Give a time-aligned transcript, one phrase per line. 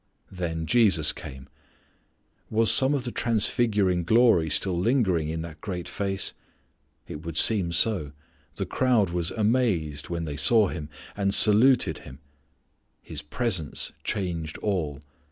[0.31, 1.47] Then Jesus came.
[2.49, 6.33] Was some of the transfiguring glory still lingering in that great face?
[7.07, 8.11] It would seem so.
[8.55, 12.17] The crowd was "amazed" when they saw Him, and "saluted" Him.
[13.03, 15.03] His presence changed all.